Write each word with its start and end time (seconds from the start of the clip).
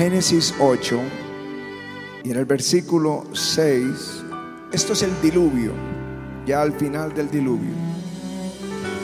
Génesis 0.00 0.54
8 0.58 0.98
y 2.24 2.30
en 2.30 2.38
el 2.38 2.46
versículo 2.46 3.26
6, 3.34 4.24
esto 4.72 4.94
es 4.94 5.02
el 5.02 5.10
diluvio, 5.20 5.72
ya 6.46 6.62
al 6.62 6.72
final 6.72 7.12
del 7.12 7.30
diluvio. 7.30 7.74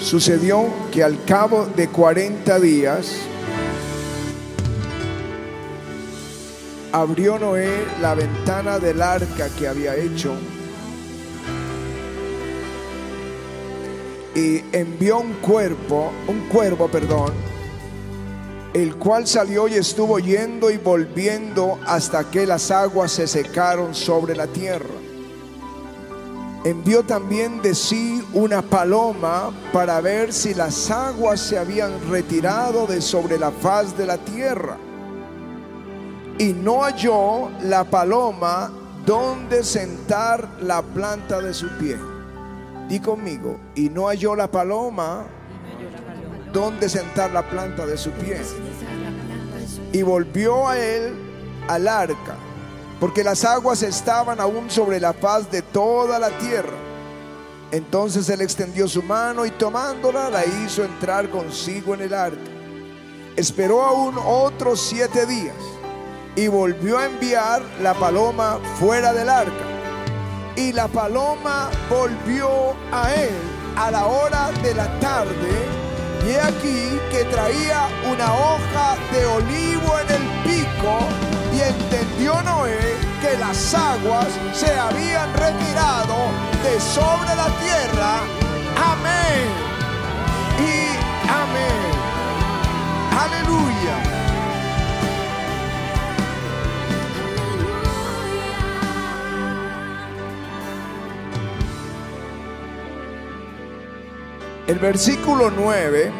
Sucedió 0.00 0.64
que 0.90 1.04
al 1.04 1.22
cabo 1.26 1.66
de 1.66 1.88
40 1.88 2.58
días 2.60 3.14
abrió 6.92 7.38
Noé 7.38 7.84
la 8.00 8.14
ventana 8.14 8.78
del 8.78 9.02
arca 9.02 9.50
que 9.50 9.68
había 9.68 9.94
hecho 9.96 10.34
y 14.34 14.62
envió 14.72 15.18
un 15.18 15.34
cuerpo, 15.42 16.10
un 16.26 16.48
cuervo, 16.48 16.88
perdón, 16.88 17.34
el 18.76 18.96
cual 18.96 19.26
salió 19.26 19.68
y 19.68 19.74
estuvo 19.74 20.18
yendo 20.18 20.70
y 20.70 20.76
volviendo 20.76 21.78
hasta 21.86 22.30
que 22.30 22.46
las 22.46 22.70
aguas 22.70 23.10
se 23.10 23.26
secaron 23.26 23.94
sobre 23.94 24.36
la 24.36 24.46
tierra. 24.48 24.94
Envió 26.62 27.02
también 27.02 27.62
de 27.62 27.74
sí 27.74 28.22
una 28.34 28.60
paloma 28.60 29.50
para 29.72 30.02
ver 30.02 30.30
si 30.30 30.52
las 30.52 30.90
aguas 30.90 31.40
se 31.40 31.56
habían 31.56 31.90
retirado 32.10 32.86
de 32.86 33.00
sobre 33.00 33.38
la 33.38 33.50
faz 33.50 33.96
de 33.96 34.04
la 34.04 34.18
tierra. 34.18 34.76
Y 36.36 36.52
no 36.52 36.82
halló 36.82 37.48
la 37.62 37.84
paloma 37.84 38.70
donde 39.06 39.64
sentar 39.64 40.46
la 40.60 40.82
planta 40.82 41.40
de 41.40 41.54
su 41.54 41.68
pie. 41.78 41.96
Di 42.90 43.00
conmigo, 43.00 43.58
y 43.74 43.88
no 43.88 44.08
halló 44.08 44.36
la 44.36 44.50
paloma 44.50 45.24
donde 46.52 46.88
sentar 46.88 47.30
la 47.32 47.48
planta 47.48 47.86
de 47.86 47.96
su 47.96 48.10
pie. 48.12 48.40
Y 49.92 50.02
volvió 50.02 50.68
a 50.68 50.78
él 50.78 51.14
al 51.68 51.88
arca, 51.88 52.36
porque 53.00 53.24
las 53.24 53.44
aguas 53.44 53.82
estaban 53.82 54.40
aún 54.40 54.70
sobre 54.70 55.00
la 55.00 55.12
faz 55.12 55.50
de 55.50 55.62
toda 55.62 56.18
la 56.18 56.30
tierra. 56.38 56.76
Entonces 57.72 58.28
él 58.28 58.40
extendió 58.40 58.86
su 58.88 59.02
mano 59.02 59.44
y 59.44 59.50
tomándola 59.50 60.30
la 60.30 60.44
hizo 60.44 60.84
entrar 60.84 61.28
consigo 61.30 61.94
en 61.94 62.02
el 62.02 62.14
arca. 62.14 62.50
Esperó 63.36 63.82
aún 63.82 64.16
otros 64.24 64.80
siete 64.80 65.26
días 65.26 65.56
y 66.36 66.48
volvió 66.48 66.98
a 66.98 67.06
enviar 67.06 67.62
la 67.82 67.94
paloma 67.94 68.58
fuera 68.78 69.12
del 69.12 69.28
arca 69.28 69.76
y 70.56 70.72
la 70.72 70.88
paloma 70.88 71.70
volvió 71.90 72.74
a 72.90 73.14
él 73.14 73.34
a 73.76 73.90
la 73.90 74.06
hora 74.06 74.50
de 74.62 74.74
la 74.74 75.00
tarde. 75.00 75.85
Y 76.26 76.34
aquí 76.34 76.98
que 77.12 77.24
traía 77.26 77.86
una 78.10 78.34
hoja 78.34 78.96
de 79.12 79.26
olivo 79.26 79.98
en 80.00 80.10
el 80.10 80.24
pico. 80.42 80.98
Y 81.54 81.60
entendió 81.60 82.42
Noé 82.42 82.96
que 83.22 83.38
las 83.38 83.72
aguas 83.74 84.26
se 84.52 84.76
habían 84.76 85.25
El 104.66 104.80
versículo 104.80 105.48
9, 105.48 106.10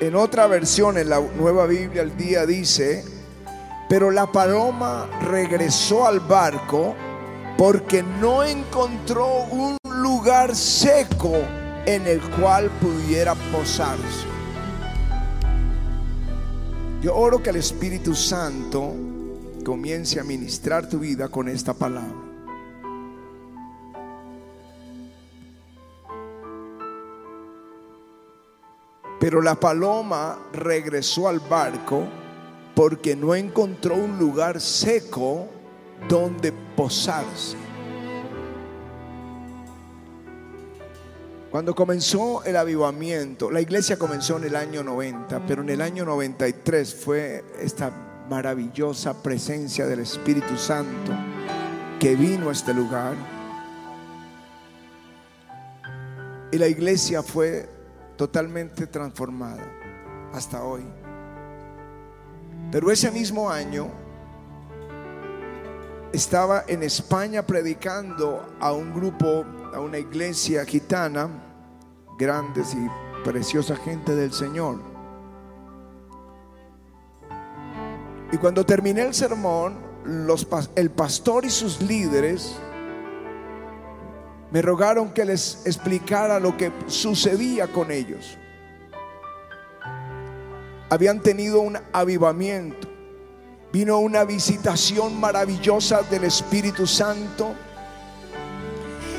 en 0.00 0.16
otra 0.16 0.48
versión, 0.48 0.98
en 0.98 1.08
la 1.08 1.20
nueva 1.20 1.66
Biblia 1.66 2.02
al 2.02 2.16
día 2.16 2.46
dice, 2.46 3.04
pero 3.88 4.10
la 4.10 4.26
paloma 4.26 5.08
regresó 5.22 6.08
al 6.08 6.18
barco 6.18 6.96
porque 7.56 8.02
no 8.02 8.42
encontró 8.42 9.44
un 9.52 9.76
lugar 9.84 10.56
seco 10.56 11.36
en 11.86 12.04
el 12.08 12.20
cual 12.20 12.70
pudiera 12.80 13.36
posarse. 13.52 14.26
Yo 17.02 17.14
oro 17.14 17.40
que 17.40 17.50
el 17.50 17.56
Espíritu 17.56 18.16
Santo 18.16 18.94
comience 19.64 20.18
a 20.18 20.24
ministrar 20.24 20.88
tu 20.88 20.98
vida 20.98 21.28
con 21.28 21.48
esta 21.48 21.72
palabra. 21.72 22.29
Pero 29.20 29.42
la 29.42 29.54
paloma 29.54 30.38
regresó 30.54 31.28
al 31.28 31.40
barco 31.40 32.08
porque 32.74 33.14
no 33.14 33.34
encontró 33.34 33.94
un 33.94 34.18
lugar 34.18 34.60
seco 34.62 35.46
donde 36.08 36.52
posarse. 36.74 37.56
Cuando 41.50 41.74
comenzó 41.74 42.42
el 42.44 42.56
avivamiento, 42.56 43.50
la 43.50 43.60
iglesia 43.60 43.98
comenzó 43.98 44.38
en 44.38 44.44
el 44.44 44.56
año 44.56 44.82
90, 44.82 45.46
pero 45.46 45.62
en 45.62 45.68
el 45.68 45.82
año 45.82 46.06
93 46.06 46.94
fue 46.94 47.44
esta 47.60 47.90
maravillosa 48.30 49.20
presencia 49.22 49.86
del 49.86 50.00
Espíritu 50.00 50.56
Santo 50.56 51.12
que 51.98 52.14
vino 52.14 52.48
a 52.48 52.52
este 52.52 52.72
lugar. 52.72 53.14
Y 56.52 56.56
la 56.56 56.68
iglesia 56.68 57.22
fue 57.22 57.79
totalmente 58.20 58.86
transformada 58.86 59.66
hasta 60.34 60.62
hoy. 60.62 60.84
Pero 62.70 62.90
ese 62.90 63.10
mismo 63.10 63.48
año 63.48 63.88
estaba 66.12 66.64
en 66.68 66.82
España 66.82 67.46
predicando 67.46 68.46
a 68.60 68.74
un 68.74 68.92
grupo, 68.92 69.46
a 69.72 69.80
una 69.80 69.96
iglesia 69.96 70.66
gitana, 70.66 71.30
grandes 72.18 72.74
y 72.74 72.86
preciosa 73.24 73.74
gente 73.76 74.14
del 74.14 74.34
Señor. 74.34 74.80
Y 78.32 78.36
cuando 78.36 78.66
terminé 78.66 79.00
el 79.00 79.14
sermón, 79.14 79.78
el 80.74 80.90
pastor 80.90 81.46
y 81.46 81.50
sus 81.50 81.80
líderes 81.80 82.54
me 84.50 84.62
rogaron 84.62 85.10
que 85.10 85.24
les 85.24 85.60
explicara 85.64 86.40
lo 86.40 86.56
que 86.56 86.72
sucedía 86.86 87.68
con 87.68 87.90
ellos. 87.90 88.36
Habían 90.88 91.20
tenido 91.20 91.60
un 91.60 91.78
avivamiento, 91.92 92.88
vino 93.72 93.98
una 93.98 94.24
visitación 94.24 95.20
maravillosa 95.20 96.02
del 96.02 96.24
Espíritu 96.24 96.86
Santo 96.86 97.54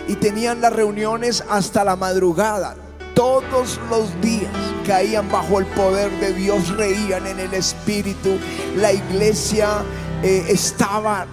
y 0.07 0.15
tenían 0.15 0.59
las 0.59 0.73
reuniones 0.73 1.43
hasta 1.49 1.85
la 1.85 1.95
madrugada. 1.95 2.75
Todos 3.15 3.79
los 3.89 4.19
días 4.19 4.51
caían 4.85 5.31
bajo 5.31 5.59
el 5.59 5.65
poder 5.67 6.11
de 6.19 6.33
Dios, 6.33 6.75
reían 6.75 7.25
en 7.27 7.39
el 7.39 7.53
Espíritu. 7.53 8.37
La 8.75 8.91
iglesia 8.91 9.83
eh, 10.23 10.45
estaba 10.49 11.25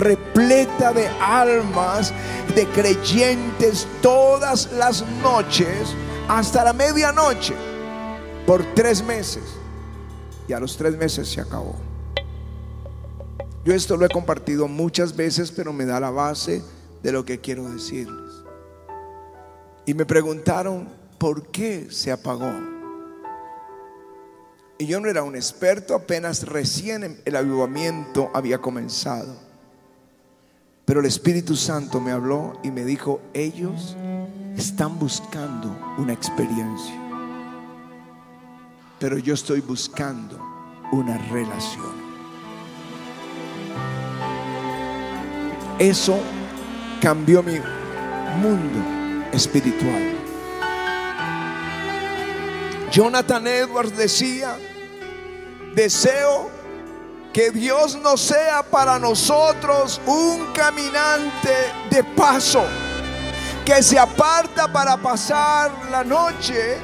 repleta 0.00 0.92
de 0.92 1.06
almas, 1.20 2.12
de 2.54 2.66
creyentes 2.68 3.86
todas 4.02 4.72
las 4.72 5.04
noches 5.22 5.94
hasta 6.28 6.64
la 6.64 6.72
medianoche 6.72 7.54
por 8.46 8.64
tres 8.74 9.04
meses. 9.04 9.44
Y 10.48 10.52
a 10.52 10.58
los 10.58 10.76
tres 10.76 10.96
meses 10.96 11.28
se 11.28 11.40
acabó. 11.40 11.76
Yo 13.64 13.74
esto 13.74 13.96
lo 13.96 14.06
he 14.06 14.08
compartido 14.08 14.66
muchas 14.66 15.14
veces, 15.14 15.52
pero 15.52 15.72
me 15.72 15.84
da 15.84 16.00
la 16.00 16.10
base 16.10 16.62
de 17.02 17.12
lo 17.12 17.24
que 17.24 17.40
quiero 17.40 17.68
decirles. 17.70 18.32
Y 19.86 19.94
me 19.94 20.06
preguntaron, 20.06 20.88
¿por 21.18 21.46
qué 21.48 21.88
se 21.90 22.10
apagó? 22.10 22.52
Y 24.78 24.86
yo 24.86 24.98
no 24.98 25.08
era 25.08 25.22
un 25.22 25.36
experto, 25.36 25.94
apenas 25.94 26.46
recién 26.46 27.20
el 27.24 27.36
avivamiento 27.36 28.30
había 28.32 28.58
comenzado. 28.58 29.49
Pero 30.90 30.98
el 30.98 31.06
Espíritu 31.06 31.54
Santo 31.54 32.00
me 32.00 32.10
habló 32.10 32.58
y 32.64 32.72
me 32.72 32.84
dijo, 32.84 33.20
ellos 33.32 33.96
están 34.56 34.98
buscando 34.98 35.94
una 35.98 36.12
experiencia. 36.12 37.00
Pero 38.98 39.16
yo 39.18 39.34
estoy 39.34 39.60
buscando 39.60 40.36
una 40.90 41.16
relación. 41.28 41.94
Eso 45.78 46.18
cambió 47.00 47.40
mi 47.44 47.60
mundo 48.42 49.30
espiritual. 49.30 50.16
Jonathan 52.90 53.46
Edwards 53.46 53.96
decía, 53.96 54.58
deseo 55.72 56.50
que 57.32 57.50
Dios 57.50 57.96
no 57.96 58.16
sea 58.16 58.62
para 58.62 58.98
nosotros 58.98 60.00
un 60.06 60.52
caminante 60.52 61.72
de 61.90 62.02
paso 62.02 62.64
que 63.64 63.82
se 63.82 63.98
aparta 63.98 64.72
para 64.72 64.96
pasar 64.96 65.70
la 65.90 66.02
noche, 66.02 66.78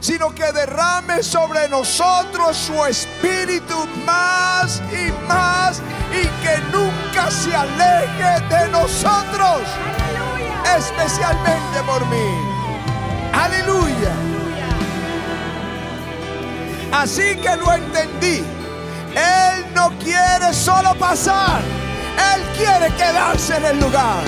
sino 0.00 0.32
que 0.32 0.52
derrame 0.52 1.22
sobre 1.22 1.68
nosotros 1.68 2.56
su 2.56 2.84
espíritu 2.84 3.86
más 4.04 4.80
y 4.92 5.10
más 5.26 5.80
y 6.12 6.22
que 6.44 6.58
nunca 6.72 7.30
se 7.30 7.54
aleje 7.54 8.46
de 8.48 8.68
nosotros, 8.68 9.62
especialmente 10.76 11.82
por 11.84 12.06
mí. 12.06 12.54
Aleluya. 13.32 14.12
Así 16.92 17.34
que 17.36 17.56
lo 17.56 17.72
entendí. 17.72 18.63
Él 19.14 19.64
no 19.74 19.90
quiere 19.98 20.52
solo 20.52 20.94
pasar, 20.96 21.60
Él 22.34 22.42
quiere 22.56 22.92
quedarse 22.94 23.56
en 23.56 23.64
el 23.64 23.80
lugar. 23.80 24.24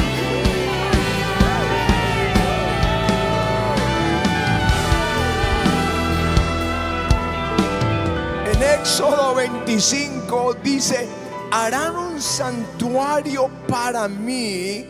En 8.52 8.62
Éxodo 8.62 9.34
25 9.34 10.54
dice, 10.62 11.08
harán 11.50 11.96
un 11.96 12.22
santuario 12.22 13.50
para 13.68 14.06
mí 14.08 14.86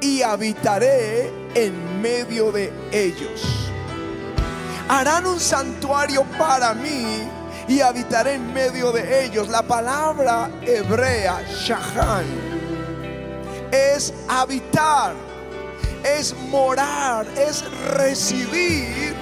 y 0.00 0.22
habitaré 0.22 1.30
en 1.54 2.02
medio 2.02 2.50
de 2.50 2.72
ellos. 2.92 3.70
Harán 4.88 5.26
un 5.26 5.38
santuario 5.38 6.24
para 6.38 6.74
mí 6.74 7.37
y 7.68 7.80
habitaré 7.82 8.34
en 8.34 8.52
medio 8.52 8.90
de 8.90 9.24
ellos. 9.24 9.48
La 9.48 9.62
palabra 9.62 10.50
hebrea, 10.62 11.42
shahan, 11.48 12.24
es 13.70 14.12
habitar, 14.26 15.12
es 16.02 16.34
morar, 16.48 17.26
es 17.36 17.64
recibir, 17.92 19.14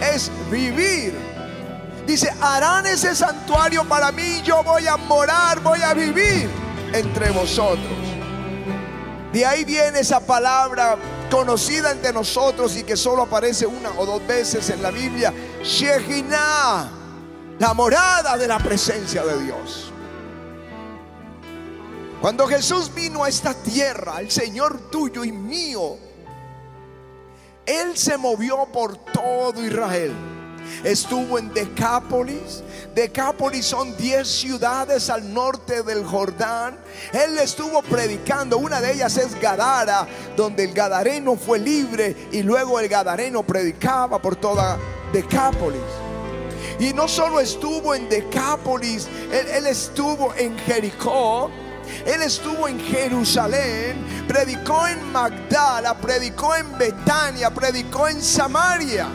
es 0.00 0.30
vivir. 0.50 1.12
Dice, 2.06 2.32
harán 2.40 2.86
ese 2.86 3.14
santuario 3.14 3.84
para 3.84 4.12
mí, 4.12 4.40
yo 4.42 4.62
voy 4.62 4.86
a 4.86 4.96
morar, 4.96 5.60
voy 5.60 5.80
a 5.82 5.94
vivir 5.94 6.48
entre 6.92 7.30
vosotros. 7.30 8.14
De 9.32 9.44
ahí 9.44 9.64
viene 9.64 9.98
esa 9.98 10.20
palabra 10.20 10.96
conocida 11.28 11.90
entre 11.90 12.12
nosotros 12.12 12.76
y 12.76 12.84
que 12.84 12.96
solo 12.96 13.22
aparece 13.22 13.66
una 13.66 13.90
o 13.98 14.06
dos 14.06 14.24
veces 14.24 14.70
en 14.70 14.80
la 14.80 14.92
Biblia, 14.92 15.32
Shekinah, 15.64 16.93
la 17.58 17.74
morada 17.74 18.36
de 18.36 18.46
la 18.46 18.58
presencia 18.58 19.24
de 19.24 19.42
Dios. 19.42 19.92
Cuando 22.20 22.46
Jesús 22.46 22.92
vino 22.94 23.24
a 23.24 23.28
esta 23.28 23.54
tierra, 23.54 24.20
el 24.20 24.30
Señor 24.30 24.90
tuyo 24.90 25.24
y 25.24 25.32
mío, 25.32 25.98
Él 27.66 27.96
se 27.96 28.16
movió 28.16 28.66
por 28.72 28.96
todo 28.96 29.62
Israel 29.64 30.14
estuvo 30.82 31.38
en 31.38 31.52
Decápolis. 31.52 32.62
Decápolis 32.94 33.66
son 33.66 33.96
10 33.96 34.26
ciudades 34.26 35.10
al 35.10 35.32
norte 35.32 35.82
del 35.82 36.04
Jordán. 36.04 36.78
Él 37.12 37.38
estuvo 37.38 37.82
predicando. 37.82 38.58
Una 38.58 38.80
de 38.80 38.92
ellas 38.92 39.16
es 39.16 39.38
Gadara, 39.40 40.06
donde 40.36 40.64
el 40.64 40.72
Gadareno 40.72 41.36
fue 41.36 41.58
libre 41.58 42.28
y 42.32 42.42
luego 42.42 42.80
el 42.80 42.88
Gadareno 42.88 43.42
predicaba 43.42 44.20
por 44.20 44.36
toda 44.36 44.78
Decápolis. 45.12 46.03
Y 46.78 46.92
no 46.92 47.06
solo 47.08 47.40
estuvo 47.40 47.94
en 47.94 48.08
Decápolis, 48.08 49.08
él, 49.30 49.66
estuvo 49.66 50.34
en 50.34 50.58
Jericó. 50.58 51.50
Él 52.06 52.22
estuvo 52.22 52.66
en 52.66 52.80
Jerusalén, 52.80 54.24
predicó 54.26 54.86
en 54.86 55.12
Magdala, 55.12 55.94
predicó 55.94 56.54
en 56.54 56.76
Betania, 56.78 57.50
predicó 57.50 58.08
en 58.08 58.22
Samaria. 58.22 59.06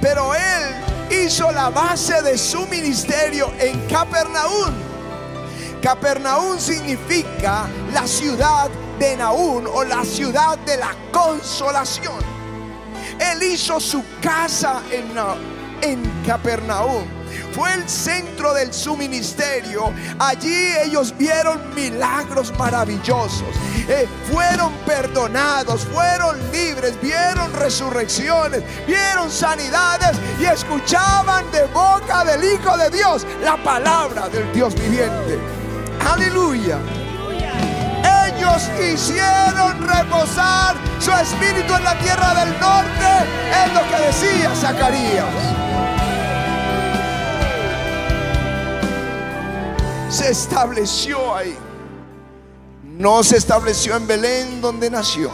Pero 0.00 0.32
él 0.34 1.24
hizo 1.24 1.50
la 1.50 1.68
base 1.68 2.22
de 2.22 2.38
su 2.38 2.64
ministerio 2.66 3.52
en 3.58 3.86
Capernaum. 3.88 4.72
Capernaum 5.82 6.58
significa 6.58 7.66
la 7.92 8.06
ciudad 8.06 8.70
de 8.98 9.16
Naún 9.16 9.66
o 9.66 9.82
la 9.82 10.04
ciudad 10.04 10.58
de 10.58 10.76
la 10.76 10.94
consolación. 11.10 12.20
Él 13.18 13.42
hizo 13.42 13.80
su 13.80 14.02
casa 14.20 14.82
en, 14.90 15.14
en 15.82 16.02
Capernaum 16.26 17.20
fue 17.52 17.72
el 17.74 17.88
centro 17.88 18.54
de 18.54 18.72
su 18.72 18.96
ministerio. 18.96 19.92
Allí 20.18 20.74
ellos 20.84 21.14
vieron 21.16 21.74
milagros 21.74 22.52
maravillosos. 22.58 23.48
Eh, 23.88 24.06
fueron 24.30 24.72
perdonados, 24.86 25.84
fueron 25.86 26.38
libres, 26.52 27.00
vieron 27.00 27.52
resurrecciones, 27.54 28.62
vieron 28.86 29.30
sanidades 29.30 30.16
y 30.40 30.44
escuchaban 30.44 31.50
de 31.50 31.64
boca 31.66 32.24
del 32.24 32.44
Hijo 32.44 32.76
de 32.76 32.90
Dios 32.90 33.26
la 33.42 33.62
palabra 33.62 34.28
del 34.28 34.52
Dios 34.52 34.74
viviente. 34.74 35.38
Aleluya. 36.08 36.78
Ellos 38.40 38.70
hicieron 38.94 39.86
reposar 39.86 40.74
su 40.98 41.10
espíritu 41.12 41.74
en 41.74 41.84
la 41.84 41.98
tierra 41.98 42.34
del 42.34 42.58
norte, 42.58 43.28
es 43.64 43.74
lo 43.74 43.80
que 43.90 44.06
decía 44.06 44.54
Zacarías. 44.54 45.26
se 50.10 50.30
estableció 50.30 51.36
ahí. 51.36 51.56
No 52.82 53.22
se 53.22 53.36
estableció 53.36 53.96
en 53.96 54.06
Belén 54.06 54.60
donde 54.60 54.90
nació. 54.90 55.30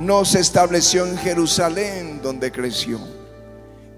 No 0.00 0.24
se 0.24 0.40
estableció 0.40 1.06
en 1.06 1.16
Jerusalén 1.16 2.20
donde 2.22 2.52
creció. 2.52 3.00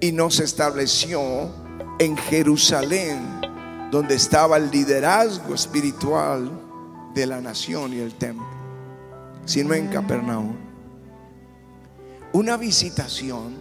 Y 0.00 0.12
no 0.12 0.30
se 0.30 0.44
estableció 0.44 1.50
en 1.98 2.16
Jerusalén 2.16 3.40
donde 3.90 4.14
estaba 4.14 4.56
el 4.56 4.70
liderazgo 4.70 5.54
espiritual 5.54 6.63
de 7.14 7.26
la 7.26 7.40
nación 7.40 7.92
y 7.94 7.98
el 7.98 8.14
templo, 8.14 8.46
sino 9.44 9.74
en 9.74 9.88
Capernaum. 9.88 10.56
Una 12.32 12.56
visitación, 12.56 13.54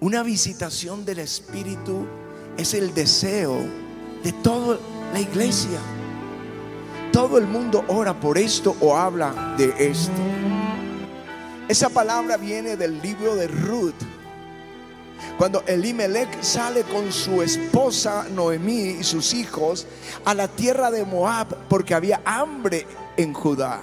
una 0.00 0.22
visitación 0.22 1.04
del 1.04 1.18
Espíritu 1.18 2.06
es 2.56 2.74
el 2.74 2.94
deseo 2.94 3.58
de 4.22 4.32
toda 4.32 4.78
la 5.12 5.20
iglesia. 5.20 5.78
Todo 7.12 7.38
el 7.38 7.46
mundo 7.46 7.84
ora 7.88 8.18
por 8.18 8.38
esto 8.38 8.76
o 8.80 8.96
habla 8.96 9.54
de 9.58 9.74
esto. 9.78 10.12
Esa 11.68 11.90
palabra 11.90 12.38
viene 12.38 12.76
del 12.76 13.00
libro 13.02 13.36
de 13.36 13.48
Ruth. 13.48 14.07
Cuando 15.36 15.62
Elimelech 15.66 16.42
sale 16.42 16.82
con 16.82 17.12
su 17.12 17.42
esposa 17.42 18.26
Noemí 18.30 18.96
y 19.00 19.04
sus 19.04 19.34
hijos 19.34 19.86
a 20.24 20.34
la 20.34 20.48
tierra 20.48 20.90
de 20.90 21.04
Moab 21.04 21.68
porque 21.68 21.94
había 21.94 22.20
hambre 22.24 22.86
en 23.16 23.32
Judá. 23.32 23.80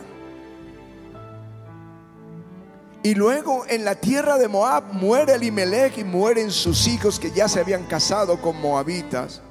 Y 3.04 3.14
luego 3.14 3.66
en 3.68 3.86
la 3.86 3.96
tierra 3.96 4.38
de 4.38 4.48
Moab 4.48 4.94
muere 4.94 5.34
Elimelech 5.34 5.98
y 5.98 6.04
mueren 6.04 6.52
sus 6.52 6.88
hijos 6.88 7.20
que 7.20 7.32
ya 7.32 7.48
se 7.48 7.60
habían 7.60 7.86
casado 7.86 8.42
con 8.42 8.60
moabitas 8.60 9.42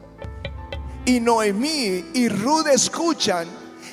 y 1.07 1.21
Noemí 1.21 2.05
y 2.15 2.29
Ruth 2.29 2.67
escuchan 2.67 3.47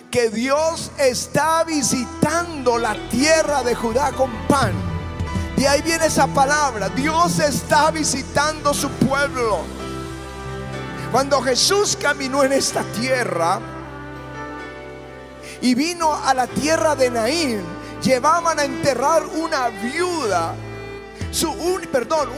que 0.09 0.29
Dios 0.29 0.91
está 0.97 1.63
visitando 1.63 2.77
la 2.77 2.95
tierra 3.09 3.63
de 3.63 3.75
Judá 3.75 4.11
con 4.13 4.31
pan. 4.47 4.90
Y 5.61 5.65
ahí 5.67 5.83
viene 5.83 6.07
esa 6.07 6.25
palabra, 6.25 6.89
Dios 6.89 7.37
está 7.37 7.91
visitando 7.91 8.73
su 8.73 8.89
pueblo. 8.89 9.59
Cuando 11.11 11.39
Jesús 11.43 11.95
caminó 12.01 12.43
en 12.43 12.51
esta 12.51 12.81
tierra 12.99 13.59
y 15.61 15.75
vino 15.75 16.15
a 16.15 16.33
la 16.33 16.47
tierra 16.47 16.95
de 16.95 17.11
Naín, 17.11 17.61
llevaban 18.01 18.57
a 18.57 18.63
enterrar 18.63 19.23
una 19.27 19.67
viuda 19.67 20.55
su 21.29 21.51
un, 21.51 21.81
perdón, 21.91 22.29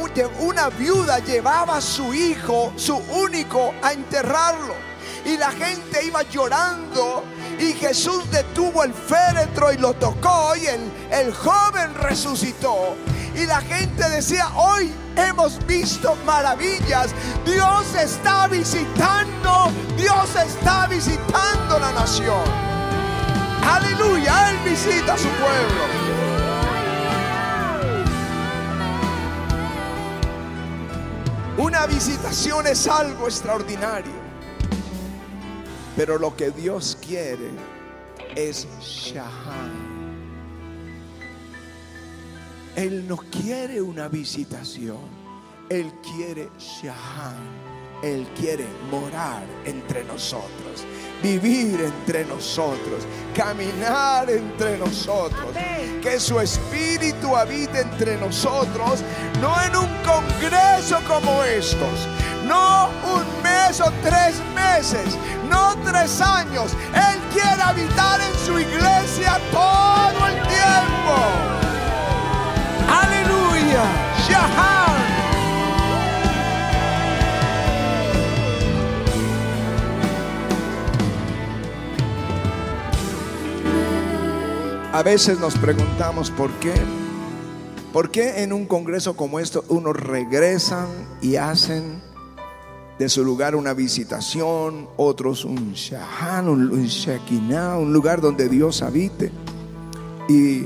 una 0.42 0.68
viuda 0.70 1.20
llevaba 1.20 1.77
a 1.77 1.82
su 1.82 2.13
hijo, 2.13 2.74
su 2.75 2.98
único, 2.98 3.74
a 3.82 3.94
enterrarlo. 3.94 4.75
Y 5.25 5.38
la 5.38 5.50
gente 5.51 6.06
iba 6.06 6.24
llorando. 6.24 7.24
Y 7.63 7.72
Jesús 7.72 8.29
detuvo 8.29 8.84
el 8.84 8.93
féretro 8.93 9.72
y 9.72 9.77
lo 9.77 9.93
tocó. 9.93 10.53
Y 10.58 10.65
el, 10.65 10.91
el 11.12 11.34
joven 11.34 11.96
resucitó. 11.96 12.98
Y 13.36 13.46
la 13.46 13.62
gente 13.62 14.10
decía, 14.10 14.50
hoy 14.53 14.91
hemos 15.15 15.65
visto 15.65 16.17
maravillas. 16.25 17.12
Dios 17.46 17.96
está 17.96 18.48
visitando. 18.48 19.72
Dios 19.96 20.36
está 20.36 20.88
visitando 20.88 21.79
la 21.79 21.93
nación. 21.93 22.43
Aleluya. 23.65 24.50
Él 24.50 24.58
visita 24.70 25.13
a 25.13 25.17
su 25.17 25.29
pueblo. 25.29 25.84
Una 31.58 31.86
visitación 31.86 32.67
es 32.67 32.88
algo 32.89 33.27
extraordinario. 33.27 34.23
Pero 35.95 36.17
lo 36.17 36.35
que 36.35 36.51
Dios 36.51 36.97
quiere 37.05 37.51
es 38.35 38.67
Shahan. 38.81 39.93
Él 42.75 43.07
no 43.07 43.17
quiere 43.17 43.81
una 43.81 44.07
visitación. 44.07 45.23
Él 45.69 45.93
quiere 46.01 46.50
Shahan. 46.57 47.73
Él 48.03 48.27
quiere 48.38 48.65
morar 48.91 49.43
entre 49.63 50.03
nosotros, 50.03 50.83
vivir 51.23 51.79
entre 51.79 52.25
nosotros, 52.25 53.05
caminar 53.33 54.29
entre 54.29 54.77
nosotros. 54.77 55.55
Que 56.01 56.19
su 56.19 56.38
espíritu 56.38 57.33
habite 57.33 57.79
entre 57.79 58.17
nosotros, 58.17 59.01
no 59.39 59.55
en 59.62 59.77
un 59.77 59.88
congreso 60.03 61.00
como 61.07 61.45
estos, 61.45 62.07
no 62.45 62.89
un 62.89 63.32
mes 63.67 63.79
o 63.82 63.91
tres 64.01 64.41
meses, 64.55 65.17
no 65.50 65.75
tres 65.84 66.22
años. 66.22 66.75
Él 66.93 67.20
quiere 67.34 67.62
habitar 67.62 68.20
en 68.22 68.36
su 68.46 68.60
iglesia 68.60 69.39
todo 69.51 70.27
el 70.27 70.36
tiempo. 70.48 71.15
Aleluya. 72.89 73.84
Shahar. 74.27 74.93
A 84.93 85.03
veces 85.03 85.39
nos 85.39 85.58
preguntamos 85.58 86.29
por 86.32 86.51
qué. 86.60 86.74
¿Por 87.91 88.10
qué 88.10 88.43
en 88.43 88.53
un 88.53 88.65
congreso 88.65 89.15
como 89.15 89.39
esto 89.39 89.63
unos 89.70 89.96
regresan 89.96 90.88
y 91.22 91.36
hacen 91.36 92.01
de 93.00 93.09
su 93.09 93.23
lugar 93.23 93.55
una 93.55 93.73
visitación, 93.73 94.88
otros 94.97 95.45
un 95.45 95.73
shahan, 95.73 96.47
un 96.47 96.85
shekinah, 96.85 97.77
un 97.77 97.91
lugar 97.91 98.21
donde 98.21 98.47
Dios 98.47 98.81
habite 98.81 99.31
y 100.29 100.65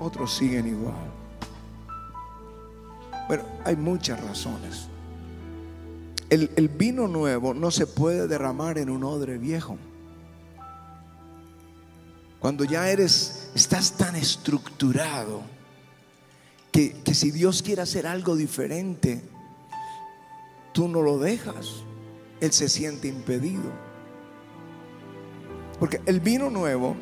otros 0.00 0.34
siguen 0.34 0.66
igual? 0.68 0.94
Bueno, 3.28 3.44
hay 3.64 3.76
muchas 3.76 4.22
razones. 4.22 4.88
El, 6.30 6.50
el 6.56 6.68
vino 6.68 7.08
nuevo 7.08 7.54
no 7.54 7.70
se 7.70 7.86
puede 7.86 8.26
derramar 8.26 8.78
en 8.78 8.90
un 8.90 9.04
odre 9.04 9.38
viejo. 9.38 9.76
Cuando 12.40 12.64
ya 12.64 12.88
eres, 12.90 13.50
estás 13.54 13.92
tan 13.92 14.16
estructurado 14.16 15.42
que, 16.70 16.92
que 17.02 17.14
si 17.14 17.30
Dios 17.30 17.62
quiere 17.62 17.82
hacer 17.82 18.06
algo 18.06 18.36
diferente, 18.36 19.22
tú 20.76 20.88
no 20.88 21.00
lo 21.00 21.18
dejas. 21.18 21.76
Él 22.38 22.52
se 22.52 22.68
siente 22.68 23.08
impedido. 23.08 23.72
Porque 25.80 26.02
el 26.04 26.20
vino 26.20 26.50
nuevo 26.50 26.94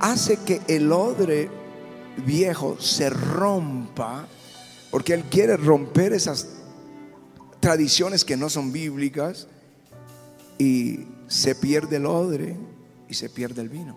hace 0.00 0.36
que 0.38 0.60
el 0.66 0.90
odre 0.90 1.48
viejo 2.24 2.76
se 2.80 3.08
rompa, 3.08 4.26
porque 4.90 5.14
Él 5.14 5.22
quiere 5.30 5.56
romper 5.56 6.12
esas 6.12 6.48
tradiciones 7.60 8.24
que 8.24 8.36
no 8.36 8.50
son 8.50 8.72
bíblicas 8.72 9.46
y 10.58 11.06
se 11.28 11.54
pierde 11.54 11.96
el 11.96 12.06
odre 12.06 12.56
y 13.08 13.14
se 13.14 13.30
pierde 13.30 13.62
el 13.62 13.68
vino. 13.68 13.96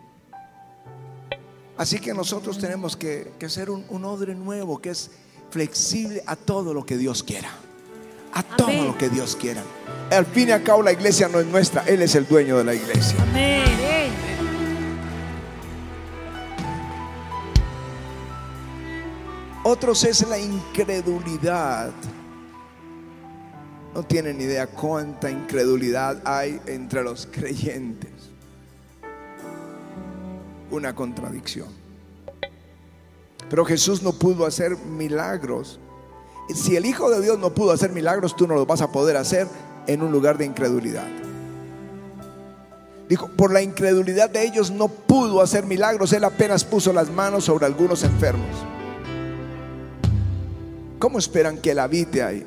Así 1.76 2.00
que 2.00 2.14
nosotros 2.14 2.60
tenemos 2.60 2.96
que, 2.96 3.34
ser 3.48 3.72
un, 3.72 4.06
odre 4.06 4.36
nuevo 4.36 4.80
que 4.80 4.92
es 4.92 5.10
flexible 5.50 6.22
a 6.28 6.36
todo 6.36 6.72
lo 6.72 6.86
que 6.86 6.98
Dios 6.98 7.24
quiera. 7.24 7.50
A 8.40 8.44
todo 8.56 8.72
lo 8.86 8.98
que 8.98 9.10
Dios 9.10 9.36
quiera. 9.36 9.62
Al 10.12 10.26
fin 10.26 10.48
y 10.48 10.52
al 10.52 10.64
cabo 10.64 10.82
la 10.82 10.94
iglesia 10.94 11.28
no 11.28 11.40
es 11.40 11.46
nuestra, 11.46 11.84
Él 11.84 12.02
es 12.02 12.16
el 12.16 12.26
dueño 12.26 12.58
de 12.58 12.64
la 12.64 12.74
iglesia. 12.74 13.22
Amén. 13.22 13.64
Otros 19.64 20.04
es 20.06 20.26
la 20.28 20.40
incredulidad. 20.40 21.92
No 23.94 24.04
tienen 24.04 24.40
idea 24.40 24.68
cuánta 24.68 25.30
incredulidad 25.30 26.22
hay 26.24 26.62
entre 26.66 27.04
los 27.04 27.28
creyentes 27.30 28.10
una 30.72 30.94
contradicción. 30.94 31.68
Pero 33.50 33.66
Jesús 33.66 34.04
no 34.04 34.14
pudo 34.14 34.46
hacer 34.46 34.78
milagros. 34.78 35.80
Si 36.54 36.76
el 36.76 36.86
Hijo 36.86 37.10
de 37.10 37.22
Dios 37.22 37.38
no 37.38 37.52
pudo 37.52 37.72
hacer 37.72 37.92
milagros, 37.92 38.36
tú 38.36 38.48
no 38.48 38.56
los 38.56 38.66
vas 38.66 38.82
a 38.82 38.92
poder 38.92 39.18
hacer 39.18 39.48
en 39.88 40.02
un 40.02 40.12
lugar 40.12 40.38
de 40.38 40.46
incredulidad. 40.46 41.08
Dijo, 43.08 43.28
por 43.36 43.52
la 43.52 43.62
incredulidad 43.62 44.30
de 44.30 44.44
ellos 44.44 44.70
no 44.70 44.88
pudo 44.88 45.42
hacer 45.42 45.66
milagros. 45.66 46.14
Él 46.14 46.24
apenas 46.24 46.64
puso 46.64 46.94
las 46.94 47.10
manos 47.10 47.46
sobre 47.46 47.66
algunos 47.66 48.04
enfermos. 48.04 48.56
¿Cómo 51.00 51.18
esperan 51.18 51.58
que 51.58 51.72
Él 51.72 51.80
habite 51.80 52.22
ahí? 52.22 52.46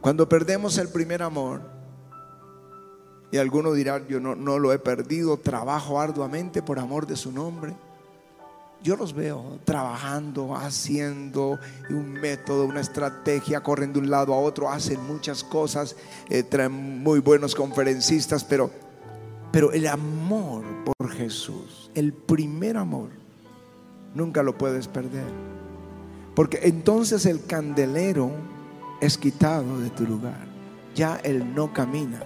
Cuando 0.00 0.28
perdemos 0.28 0.78
el 0.78 0.88
primer 0.88 1.22
amor, 1.22 1.62
y 3.30 3.38
algunos 3.38 3.74
dirán, 3.74 4.06
yo 4.06 4.20
no, 4.20 4.36
no 4.36 4.58
lo 4.58 4.72
he 4.72 4.78
perdido, 4.78 5.36
trabajo 5.38 6.00
arduamente 6.00 6.62
por 6.62 6.78
amor 6.78 7.06
de 7.06 7.16
su 7.16 7.32
nombre. 7.32 7.74
Yo 8.82 8.96
los 8.96 9.12
veo 9.12 9.58
trabajando, 9.64 10.54
haciendo 10.54 11.58
un 11.90 12.12
método, 12.12 12.64
una 12.64 12.80
estrategia, 12.80 13.60
corren 13.60 13.92
de 13.92 13.98
un 13.98 14.08
lado 14.08 14.32
a 14.32 14.38
otro, 14.38 14.70
hacen 14.70 15.04
muchas 15.04 15.42
cosas, 15.42 15.96
eh, 16.28 16.44
traen 16.44 17.02
muy 17.02 17.18
buenos 17.18 17.56
conferencistas, 17.56 18.44
pero, 18.44 18.70
pero 19.50 19.72
el 19.72 19.86
amor 19.88 20.64
por 20.84 21.10
Jesús, 21.10 21.90
el 21.94 22.12
primer 22.12 22.76
amor, 22.76 23.10
nunca 24.14 24.44
lo 24.44 24.56
puedes 24.56 24.86
perder. 24.86 25.26
Porque 26.36 26.60
entonces 26.62 27.26
el 27.26 27.44
candelero 27.44 28.30
es 29.00 29.18
quitado 29.18 29.80
de 29.80 29.90
tu 29.90 30.04
lugar. 30.04 30.46
Ya 30.94 31.16
él 31.24 31.52
no 31.52 31.72
camina. 31.72 32.22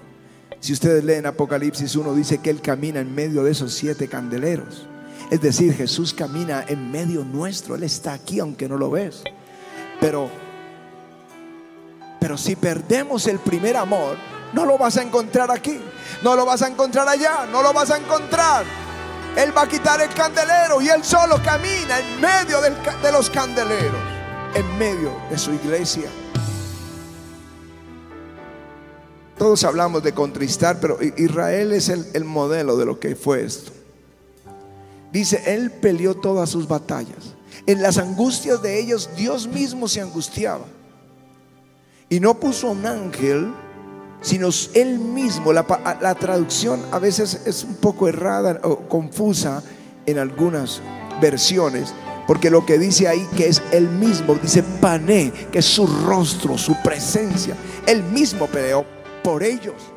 Si 0.60 0.72
ustedes 0.72 1.02
leen 1.02 1.26
Apocalipsis 1.26 1.96
1, 1.96 2.14
dice 2.14 2.38
que 2.38 2.50
Él 2.50 2.60
camina 2.60 3.00
en 3.00 3.12
medio 3.14 3.42
de 3.42 3.50
esos 3.50 3.72
siete 3.72 4.06
candeleros. 4.06 4.86
Es 5.32 5.40
decir, 5.40 5.72
Jesús 5.72 6.12
camina 6.12 6.62
en 6.68 6.90
medio 6.90 7.24
nuestro. 7.24 7.74
Él 7.74 7.84
está 7.84 8.12
aquí 8.12 8.38
aunque 8.38 8.68
no 8.68 8.76
lo 8.76 8.90
ves. 8.90 9.24
Pero, 9.98 10.28
pero 12.20 12.36
si 12.36 12.54
perdemos 12.54 13.26
el 13.26 13.38
primer 13.38 13.78
amor, 13.78 14.18
no 14.52 14.66
lo 14.66 14.76
vas 14.76 14.98
a 14.98 15.02
encontrar 15.02 15.50
aquí. 15.50 15.80
No 16.22 16.36
lo 16.36 16.44
vas 16.44 16.60
a 16.60 16.68
encontrar 16.68 17.08
allá. 17.08 17.46
No 17.50 17.62
lo 17.62 17.72
vas 17.72 17.90
a 17.90 17.96
encontrar. 17.96 18.66
Él 19.34 19.56
va 19.56 19.62
a 19.62 19.68
quitar 19.68 20.02
el 20.02 20.10
candelero 20.10 20.82
y 20.82 20.90
Él 20.90 21.02
solo 21.02 21.42
camina 21.42 21.98
en 21.98 22.20
medio 22.20 22.60
de 22.60 23.10
los 23.10 23.30
candeleros. 23.30 24.02
En 24.54 24.76
medio 24.76 25.16
de 25.30 25.38
su 25.38 25.54
iglesia. 25.54 26.10
Todos 29.38 29.64
hablamos 29.64 30.02
de 30.02 30.12
contristar, 30.12 30.78
pero 30.78 30.98
Israel 31.16 31.72
es 31.72 31.88
el, 31.88 32.24
modelo 32.26 32.76
de 32.76 32.84
lo 32.84 33.00
que 33.00 33.16
fue 33.16 33.44
esto. 33.44 33.72
Dice, 35.12 35.42
Él 35.46 35.70
peleó 35.70 36.14
todas 36.14 36.48
sus 36.48 36.66
batallas. 36.66 37.34
En 37.66 37.82
las 37.82 37.98
angustias 37.98 38.62
de 38.62 38.80
ellos, 38.80 39.10
Dios 39.16 39.46
mismo 39.46 39.86
se 39.86 40.00
angustiaba. 40.00 40.64
Y 42.08 42.18
no 42.18 42.40
puso 42.40 42.70
un 42.70 42.86
ángel, 42.86 43.52
sino 44.22 44.48
Él 44.74 44.98
mismo. 44.98 45.52
La, 45.52 45.66
la 46.00 46.14
traducción 46.14 46.80
a 46.90 46.98
veces 46.98 47.42
es 47.44 47.62
un 47.64 47.74
poco 47.76 48.08
errada 48.08 48.58
o 48.62 48.88
confusa 48.88 49.62
en 50.06 50.18
algunas 50.18 50.80
versiones. 51.20 51.92
Porque 52.26 52.50
lo 52.50 52.64
que 52.64 52.78
dice 52.78 53.08
ahí 53.08 53.28
que 53.36 53.48
es 53.48 53.62
Él 53.72 53.88
mismo, 53.88 54.34
dice 54.36 54.62
pané, 54.62 55.32
que 55.52 55.58
es 55.58 55.66
su 55.66 55.86
rostro, 55.86 56.56
su 56.56 56.74
presencia. 56.82 57.54
Él 57.86 58.02
mismo 58.02 58.46
peleó 58.46 58.86
por 59.22 59.42
ellos. 59.42 59.91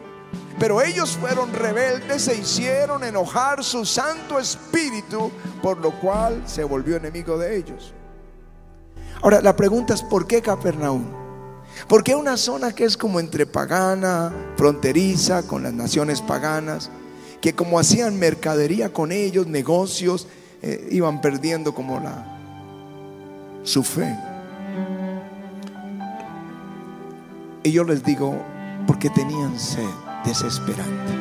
Pero 0.60 0.82
ellos 0.82 1.18
fueron 1.20 1.54
rebeldes 1.54 2.27
e 2.27 2.38
hicieron 2.38 3.04
enojar 3.04 3.63
su 3.63 3.86
Santo 3.86 4.39
Espíritu, 4.39 5.30
por 5.62 5.77
lo 5.80 5.92
cual 6.00 6.44
se 6.46 6.63
volvió 6.63 6.96
enemigo 6.96 7.38
de 7.38 7.58
ellos. 7.58 7.94
Ahora, 9.22 9.42
la 9.42 9.56
pregunta 9.56 9.94
es, 9.94 10.01
¿por 10.01 10.27
qué 10.27 10.42
Capernaum? 10.42 11.04
¿Por 11.89 12.04
qué 12.04 12.15
una 12.15 12.38
zona 12.38 12.74
que 12.74 12.86
es 12.86 12.96
como 12.96 13.20
entre 13.20 13.46
pagana, 13.46 14.32
fronteriza 14.56 15.44
con 15.44 15.63
las 15.63 15.74
naciones 15.74 16.22
paganas, 16.22 16.89
que 17.42 17.54
como 17.54 17.77
hacían 17.77 18.18
mercadería 18.18 18.94
con 18.94 19.12
ellos, 19.12 19.48
negocios, 19.48 20.27
eh, 20.62 20.88
iban 20.92 21.20
perdiendo 21.20 21.75
como 21.75 22.00
la 22.00 22.32
su 23.63 23.84
fe? 23.84 24.18
Y 27.63 27.72
yo 27.72 27.84
les 27.84 28.04
digo, 28.06 28.38
porque 28.88 29.10
tenían 29.10 29.60
sed 29.60 30.04
desesperante. 30.25 31.13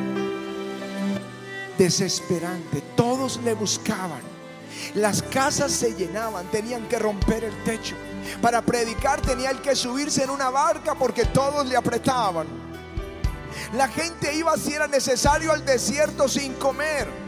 Desesperante. 1.77 2.81
Todos 2.95 3.39
le 3.43 3.53
buscaban. 3.53 4.21
Las 4.93 5.21
casas 5.21 5.71
se 5.71 5.93
llenaban, 5.93 6.45
tenían 6.47 6.87
que 6.87 6.99
romper 6.99 7.43
el 7.43 7.63
techo. 7.63 7.95
Para 8.41 8.61
predicar 8.61 9.21
tenía 9.21 9.51
que 9.61 9.75
subirse 9.75 10.23
en 10.23 10.29
una 10.29 10.49
barca 10.49 10.95
porque 10.95 11.25
todos 11.25 11.65
le 11.67 11.77
apretaban. 11.77 12.47
La 13.73 13.87
gente 13.87 14.35
iba 14.35 14.57
si 14.57 14.73
era 14.73 14.87
necesario 14.87 15.51
al 15.51 15.65
desierto 15.65 16.27
sin 16.27 16.53
comer. 16.55 17.24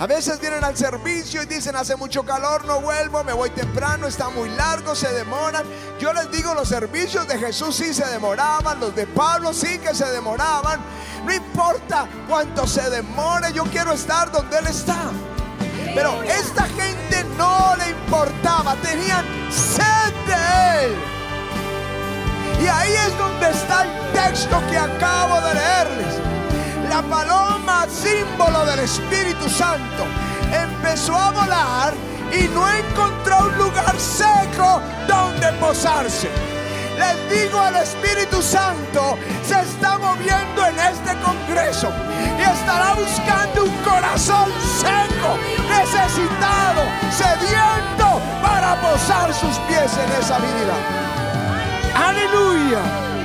A 0.00 0.06
veces 0.06 0.40
vienen 0.40 0.62
al 0.62 0.76
servicio 0.76 1.42
y 1.42 1.46
dicen, 1.46 1.74
hace 1.74 1.96
mucho 1.96 2.24
calor, 2.24 2.64
no 2.66 2.80
vuelvo, 2.80 3.24
me 3.24 3.32
voy 3.32 3.50
temprano, 3.50 4.06
está 4.06 4.28
muy 4.28 4.48
largo, 4.50 4.94
se 4.94 5.12
demoran. 5.12 5.64
Yo 5.98 6.12
les 6.12 6.30
digo, 6.30 6.54
los 6.54 6.68
servicios 6.68 7.26
de 7.26 7.36
Jesús 7.36 7.74
sí 7.74 7.92
se 7.92 8.06
demoraban, 8.06 8.78
los 8.78 8.94
de 8.94 9.08
Pablo 9.08 9.52
sí 9.52 9.78
que 9.80 9.92
se 9.96 10.06
demoraban. 10.12 10.80
No 11.24 11.34
importa 11.34 12.06
cuánto 12.28 12.64
se 12.64 12.88
demore, 12.90 13.52
yo 13.52 13.64
quiero 13.64 13.92
estar 13.92 14.30
donde 14.30 14.58
Él 14.58 14.68
está. 14.68 15.10
Pero 15.92 16.22
esta 16.22 16.62
gente 16.66 17.24
no 17.36 17.74
le 17.76 17.90
importaba, 17.90 18.76
tenían 18.76 19.24
sed 19.50 20.14
de 20.28 20.84
Él. 20.84 20.96
Y 22.62 22.68
ahí 22.68 22.92
es 23.04 23.18
donde 23.18 23.50
está 23.50 23.82
el 23.82 24.12
texto 24.12 24.62
que 24.70 24.78
acabo 24.78 25.40
de 25.40 25.54
leerles. 25.54 26.27
La 26.88 27.02
paloma, 27.02 27.86
símbolo 27.90 28.64
del 28.64 28.80
Espíritu 28.80 29.48
Santo, 29.48 30.04
empezó 30.50 31.14
a 31.14 31.30
volar 31.32 31.92
y 32.32 32.48
no 32.48 32.66
encontró 32.68 33.38
un 33.40 33.58
lugar 33.58 33.94
seco 33.98 34.80
donde 35.06 35.52
posarse. 35.60 36.30
Les 36.98 37.30
digo 37.30 37.60
al 37.60 37.76
Espíritu 37.76 38.40
Santo, 38.42 39.18
se 39.46 39.60
está 39.60 39.98
moviendo 39.98 40.66
en 40.66 40.78
este 40.78 41.14
congreso 41.20 41.92
y 42.38 42.42
estará 42.42 42.94
buscando 42.94 43.64
un 43.64 43.76
corazón 43.84 44.50
seco, 44.80 45.36
necesitado, 45.68 46.82
sediento 47.12 48.20
para 48.42 48.80
posar 48.80 49.32
sus 49.34 49.56
pies 49.68 49.92
en 49.92 50.22
esa 50.22 50.38
vida. 50.38 50.74
Aleluya. 51.94 53.17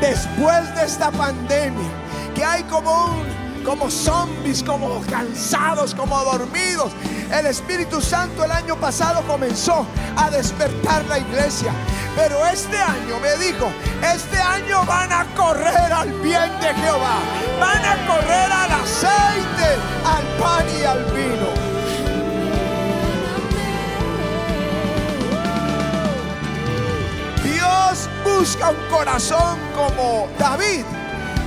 Después 0.00 0.74
de 0.74 0.84
esta 0.84 1.10
pandemia, 1.10 1.90
que 2.34 2.44
hay 2.44 2.62
como 2.64 3.06
un 3.06 3.44
como 3.64 3.90
zombies, 3.90 4.62
como 4.62 5.00
cansados, 5.10 5.94
como 5.94 6.22
dormidos. 6.24 6.92
El 7.32 7.46
Espíritu 7.46 8.00
Santo 8.00 8.44
el 8.44 8.52
año 8.52 8.76
pasado 8.76 9.22
comenzó 9.26 9.86
a 10.16 10.30
despertar 10.30 11.04
la 11.06 11.18
iglesia. 11.18 11.72
Pero 12.14 12.46
este 12.46 12.76
año 12.76 13.18
me 13.20 13.34
dijo, 13.44 13.72
este 14.14 14.38
año 14.38 14.84
van 14.84 15.12
a 15.12 15.24
correr 15.34 15.92
al 15.92 16.12
bien 16.20 16.50
de 16.60 16.74
Jehová. 16.74 17.18
Van 17.58 17.84
a 17.84 18.06
correr 18.06 18.52
al 18.52 18.70
aceite, 18.70 19.68
al 20.04 20.24
pan 20.38 20.66
y 20.78 20.84
al 20.84 21.04
vino. 21.06 21.53
Busca 28.38 28.70
un 28.70 28.88
corazón 28.90 29.58
como 29.74 30.28
David. 30.38 30.84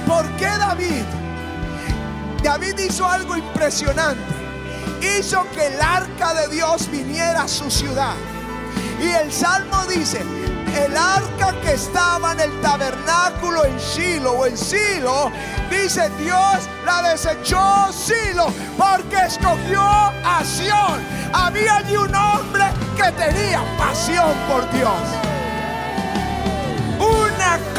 ¿Por 0.08 0.25
qué 0.38 0.46
David? 0.46 1.03
David 2.44 2.79
hizo 2.79 3.06
algo 3.06 3.36
impresionante. 3.36 4.22
Hizo 5.01 5.46
que 5.51 5.67
el 5.67 5.82
arca 5.82 6.34
de 6.34 6.48
Dios 6.48 6.89
viniera 6.89 7.44
a 7.44 7.48
su 7.48 7.70
ciudad. 7.70 8.15
Y 9.01 9.10
el 9.10 9.32
salmo 9.32 9.86
dice, 9.86 10.22
el 10.75 10.96
arca 10.98 11.53
que 11.62 11.74
estaba 11.74 12.32
en 12.34 12.39
el 12.39 12.62
tabernáculo 12.62 13.65
en 13.65 13.79
Silo 13.79 14.32
o 14.34 14.46
en 14.46 14.58
Silo, 14.58 15.32
dice 15.70 16.10
Dios 16.20 16.70
la 16.86 17.10
desechó 17.12 17.91
Silo 17.91 18.48
porque 18.77 19.17
escogió 19.25 19.82
a 19.82 20.41
Sión. 20.44 21.01
Había 21.34 21.77
allí 21.77 21.98
un 21.98 22.15
hombre 22.15 22.65
que 22.96 23.12
tenía 23.12 23.62
pasión 23.77 24.34
por 24.48 24.70
Dios. 24.72 25.26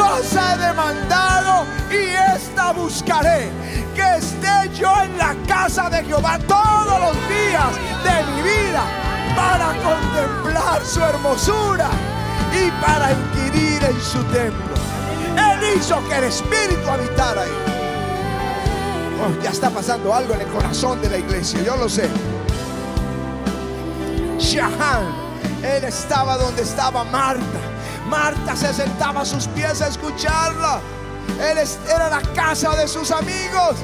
Cosa 0.09 0.55
he 0.55 0.59
demandado 0.59 1.67
y 1.91 2.35
esta 2.35 2.73
buscaré. 2.73 3.51
Que 3.95 4.17
esté 4.17 4.75
yo 4.75 4.91
en 5.03 5.19
la 5.19 5.35
casa 5.47 5.91
de 5.91 6.03
Jehová 6.05 6.39
todos 6.47 7.01
los 7.01 7.17
días 7.29 7.75
de 8.05 8.33
mi 8.33 8.43
vida 8.43 8.83
para 9.37 9.75
contemplar 9.83 10.85
su 10.85 11.01
hermosura 11.01 11.91
y 12.53 12.71
para 12.81 13.13
inquirir 13.13 13.85
en 13.85 14.01
su 14.01 14.23
templo. 14.25 14.75
Él 15.37 15.77
hizo 15.77 15.97
que 16.09 16.17
el 16.17 16.25
Espíritu 16.25 16.89
habitara 16.89 17.43
ahí. 17.43 17.79
Oh, 19.21 19.43
ya 19.43 19.51
está 19.51 19.69
pasando 19.69 20.15
algo 20.15 20.35
en 20.35 20.41
el 20.41 20.49
corazón 20.49 21.03
de 21.03 21.11
la 21.11 21.19
iglesia, 21.19 21.61
yo 21.63 21.77
lo 21.77 21.89
sé. 21.89 22.09
Shahan, 24.39 25.05
él 25.63 25.85
estaba 25.85 26.39
donde 26.39 26.63
estaba 26.63 27.05
Marta. 27.05 27.78
Marta 28.09 28.57
se 28.57 28.73
sentaba 28.73 29.21
a 29.21 29.25
sus 29.25 29.47
pies 29.49 29.83
a 29.83 29.89
escucharla. 29.89 30.81
Él 31.41 31.59
era 31.87 32.09
la 32.09 32.23
casa 32.35 32.75
de 32.75 32.89
sus 32.89 33.11
amigos. 33.11 33.77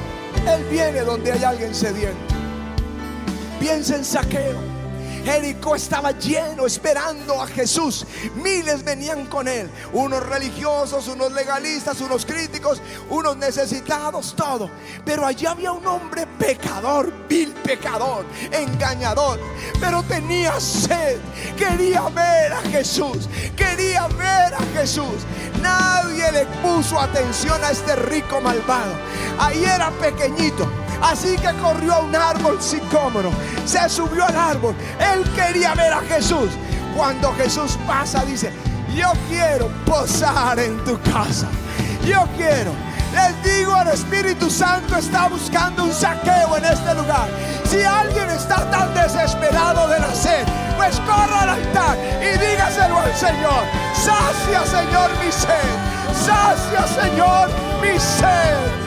Él 0.47 0.63
viene 0.69 1.01
donde 1.01 1.31
hay 1.31 1.43
alguien 1.43 1.73
sediento. 1.73 2.35
Piensa 3.59 3.95
en 3.95 4.05
saqueo. 4.05 4.74
Jericó 5.25 5.75
estaba 5.75 6.11
lleno 6.11 6.67
esperando 6.67 7.41
a 7.41 7.47
Jesús. 7.47 8.05
Miles 8.35 8.83
venían 8.83 9.25
con 9.25 9.47
él. 9.47 9.69
Unos 9.91 10.23
religiosos, 10.23 11.07
unos 11.07 11.31
legalistas, 11.31 11.99
unos 11.99 12.27
críticos, 12.27 12.79
unos 13.09 13.35
necesitados, 13.35 14.35
todo. 14.35 14.69
Pero 15.03 15.25
allí 15.25 15.47
había 15.47 15.71
un 15.71 15.85
hombre 15.87 16.27
pecador, 16.37 17.11
vil 17.27 17.53
pecador, 17.63 18.23
engañador. 18.51 19.39
Pero 19.79 20.03
tenía 20.03 20.59
sed. 20.59 21.17
Quería 21.57 22.03
ver 22.09 22.53
a 22.53 22.61
Jesús. 22.69 23.27
Quería 23.55 24.07
ver 24.09 24.53
a 24.53 24.61
Jesús. 24.75 25.25
Nadie 25.59 26.31
le 26.31 26.45
puso 26.61 26.99
atención 26.99 27.63
a 27.63 27.71
este 27.71 27.95
rico 27.95 28.39
malvado. 28.41 28.93
Ahí 29.39 29.65
era 29.65 29.89
pequeñito 29.89 30.69
Así 31.01 31.35
que 31.37 31.51
corrió 31.61 31.95
a 31.95 31.99
un 31.99 32.15
árbol 32.15 32.61
sicómoro, 32.61 33.31
se 33.65 33.87
subió 33.89 34.25
al 34.25 34.35
árbol. 34.35 34.75
Él 34.99 35.23
quería 35.33 35.73
ver 35.75 35.93
a 35.93 36.01
Jesús. 36.01 36.49
Cuando 36.95 37.33
Jesús 37.33 37.77
pasa, 37.85 38.23
dice: 38.25 38.51
Yo 38.95 39.11
quiero 39.29 39.67
posar 39.85 40.59
en 40.59 40.83
tu 40.83 40.99
casa. 41.01 41.47
Yo 42.05 42.25
quiero. 42.37 42.71
Les 43.15 43.43
digo, 43.43 43.73
el 43.81 43.87
Espíritu 43.87 44.49
Santo 44.49 44.97
está 44.97 45.29
buscando 45.29 45.85
un 45.85 45.93
saqueo 45.93 46.57
en 46.57 46.65
este 46.65 46.93
lugar. 46.95 47.29
Si 47.63 47.81
alguien 47.81 48.29
está 48.29 48.69
tan 48.69 48.93
desesperado 48.93 49.87
de 49.87 49.99
la 49.99 50.13
sed, 50.13 50.45
pues 50.75 50.99
corra 50.99 51.43
al 51.43 51.49
altar 51.49 51.97
y 52.21 52.37
dígaselo 52.37 52.99
al 52.99 53.15
Señor. 53.15 53.63
Sacia, 53.93 54.65
Señor, 54.65 55.09
mi 55.23 55.31
sed. 55.31 56.25
Sacia, 56.25 56.85
Señor, 56.87 57.49
mi 57.81 57.97
sed. 57.97 58.84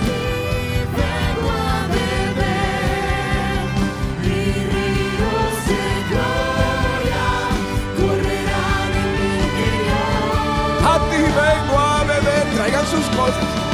Sus 12.88 13.06
cosas. 13.10 13.67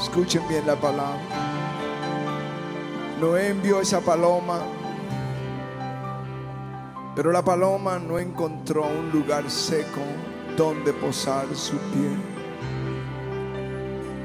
Escuchen 0.00 0.48
bien 0.48 0.66
la 0.66 0.74
palabra. 0.74 1.20
Noé 3.20 3.48
envió 3.50 3.80
esa 3.80 4.00
paloma, 4.00 4.60
pero 7.14 7.30
la 7.30 7.42
paloma 7.44 7.98
no 7.98 8.18
encontró 8.18 8.86
un 8.86 9.10
lugar 9.10 9.50
seco 9.50 10.00
donde 10.58 10.92
posar 10.92 11.46
su 11.54 11.76
pie. 11.78 12.10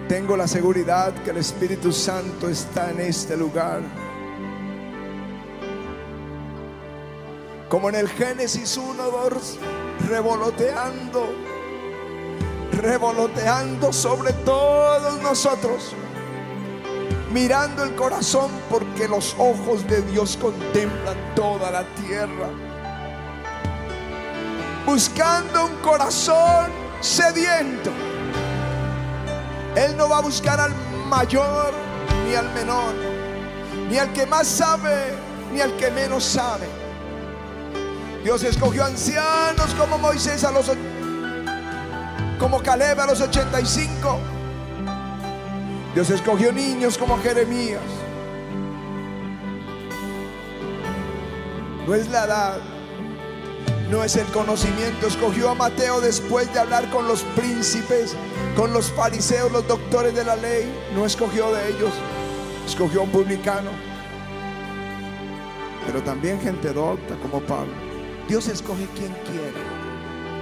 Tengo 0.10 0.36
la 0.36 0.48
seguridad 0.48 1.14
que 1.24 1.30
el 1.30 1.38
Espíritu 1.38 1.92
Santo 1.92 2.50
está 2.50 2.90
en 2.90 3.02
este 3.02 3.38
lugar. 3.38 3.82
Como 7.70 7.88
en 7.90 7.96
el 7.96 8.10
Génesis 8.10 8.78
1, 8.78 9.04
2, 9.04 9.60
revoloteando, 10.10 11.30
revoloteando 12.82 13.94
sobre 13.94 14.34
todos 14.34 15.22
nosotros 15.22 15.96
mirando 17.32 17.84
el 17.84 17.96
corazón 17.96 18.52
porque 18.70 19.08
los 19.08 19.36
ojos 19.40 19.88
de 19.88 20.02
Dios 20.04 20.38
contemplan 20.40 21.18
toda 21.36 21.72
la 21.72 21.84
tierra. 21.96 22.73
Buscando 24.86 25.66
un 25.66 25.76
corazón 25.78 26.72
sediento. 27.02 27.92
Él 29.76 29.98
no 29.98 30.10
va 30.10 30.18
a 30.18 30.22
buscar 30.22 30.60
al 30.60 30.74
mayor 31.08 31.74
ni 32.28 32.36
al 32.36 32.52
menor, 32.54 32.94
ni 33.90 33.98
al 33.98 34.14
que 34.14 34.26
más 34.26 34.48
sabe, 34.48 35.14
ni 35.52 35.62
al 35.62 35.76
que 35.78 35.90
menos 35.92 36.24
sabe. 36.24 36.68
Dios 38.24 38.44
escogió 38.44 38.86
ancianos 38.86 39.74
como 39.78 39.98
Moisés 39.98 40.44
a 40.44 40.52
los 40.52 40.72
como 42.40 42.62
Caleb 42.62 43.00
a 43.00 43.06
los 43.06 43.22
85 43.22 44.20
Dios 45.94 46.10
escogió 46.10 46.52
niños 46.52 46.98
como 46.98 47.20
Jeremías. 47.20 47.82
No 51.86 51.94
es 51.94 52.10
la 52.10 52.24
edad, 52.24 52.58
no 53.90 54.04
es 54.04 54.16
el 54.16 54.26
conocimiento. 54.28 55.08
Escogió 55.08 55.50
a 55.50 55.56
Mateo 55.56 56.02
después 56.02 56.52
de 56.54 56.60
hablar 56.60 56.90
con 56.90 57.08
los 57.08 57.24
príncipes, 57.36 58.16
con 58.56 58.74
los 58.74 58.92
fariseos, 58.92 59.52
los 59.52 59.68
doctores 59.68 60.16
de 60.16 60.24
la 60.24 60.36
ley. 60.36 60.72
No 60.96 61.06
escogió 61.06 61.54
de 61.54 61.70
ellos, 61.70 61.92
escogió 62.66 63.02
a 63.02 63.04
un 63.04 63.12
publicano. 63.12 63.72
Pero 65.86 66.02
también 66.02 66.40
gente 66.40 66.72
docta 66.72 67.16
como 67.18 67.42
Pablo. 67.42 67.74
Dios 68.28 68.48
escoge 68.48 68.88
quien 68.96 69.14
quiere, 69.26 69.64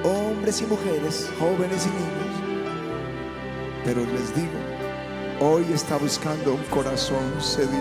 hombres 0.04 0.62
y 0.62 0.66
mujeres, 0.66 1.30
jóvenes 1.40 1.88
y 1.88 1.90
niños. 1.90 2.22
Pero 3.84 4.02
les 4.02 4.36
digo, 4.36 4.60
hoy 5.40 5.66
está 5.74 5.98
buscando 5.98 6.54
un 6.54 6.64
corazón 6.66 7.42
sediento, 7.42 7.80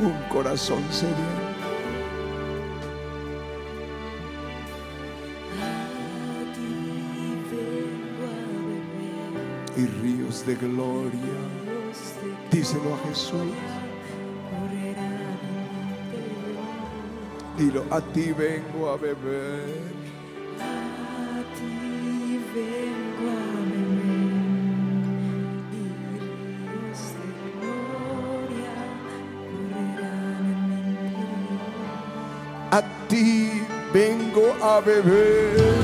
un 0.00 0.28
corazón 0.28 0.84
sediento. 0.90 1.33
Ríos 10.34 10.46
de 10.46 10.56
gloria, 10.56 11.38
díselo 12.50 12.94
a 12.94 12.98
Jesús. 13.08 13.52
Dilo, 17.56 17.84
a 17.88 18.00
ti 18.00 18.32
vengo 18.32 18.90
a 18.90 18.96
beber. 18.96 19.94
A 20.60 21.44
ti 21.52 22.40
vengo 22.42 23.30
a 23.40 23.60
beber. 23.60 23.94
Y 25.72 25.82
ríos 26.18 27.00
de 27.20 27.28
gloria. 27.60 28.74
Correrán 29.52 30.46
en 30.46 30.68
mi 30.68 30.80
interior. 35.14 35.83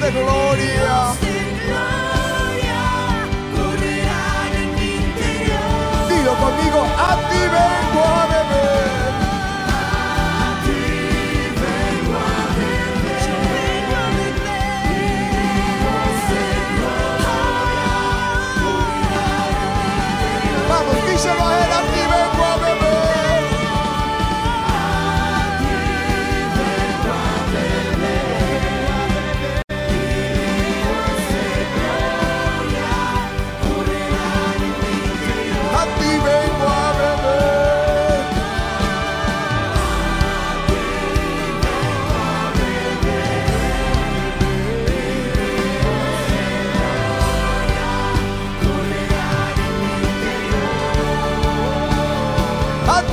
ríos 0.00 0.14
de 0.14 0.20
gloria. 0.20 1.29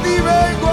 A 0.09 0.66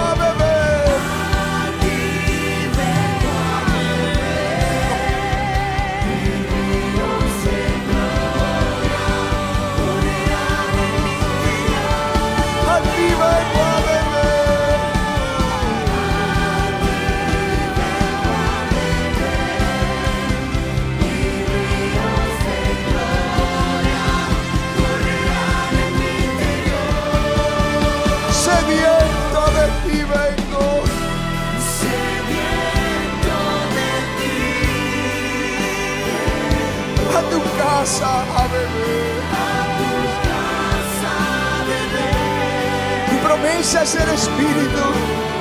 Tu 43.35 43.41
promesa 43.41 43.83
es 43.83 43.95
el 43.95 44.09
Espíritu. 44.11 45.34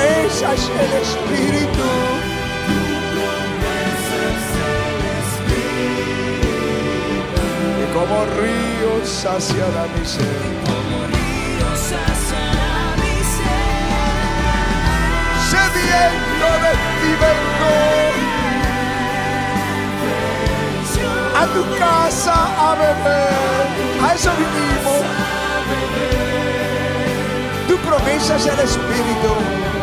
Promesa 0.00 0.54
es 0.54 0.68
el 0.68 0.92
Espíritu. 1.02 1.88
Y 7.80 7.84
como 7.92 8.24
ríos 8.40 9.08
saciará 9.08 9.86
mi 9.96 10.04
sed. 10.06 10.22
Sediento 15.50 16.48
de 16.64 16.72
ti 17.00 17.10
vengo. 17.24 17.74
A 21.36 21.46
tu 21.46 21.62
casa 21.78 22.36
a 22.58 22.74
beber. 22.74 23.66
A 24.04 24.14
eso 24.14 24.30
vinimos. 24.38 25.02
Tu 27.68 27.76
promesa 27.78 28.36
es 28.36 28.46
el 28.46 28.60
Espíritu. 28.60 29.79